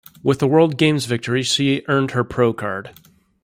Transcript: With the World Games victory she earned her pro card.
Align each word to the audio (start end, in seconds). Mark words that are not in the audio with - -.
With 0.23 0.39
the 0.39 0.47
World 0.47 0.77
Games 0.79 1.05
victory 1.05 1.43
she 1.43 1.83
earned 1.87 2.09
her 2.09 2.23
pro 2.23 2.53
card. 2.53 2.89